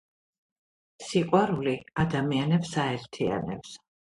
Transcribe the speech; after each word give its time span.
სიყვარული 1.09 1.75
ადამიანებს 2.05 2.75
აერთიანებს. 2.87 3.79